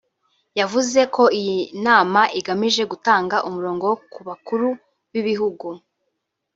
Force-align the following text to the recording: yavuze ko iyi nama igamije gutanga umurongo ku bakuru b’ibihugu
yavuze 0.59 0.99
ko 1.15 1.23
iyi 1.39 1.57
nama 1.85 2.21
igamije 2.39 2.83
gutanga 2.91 3.35
umurongo 3.47 3.87
ku 4.13 4.19
bakuru 4.27 4.67
b’ibihugu 5.11 5.67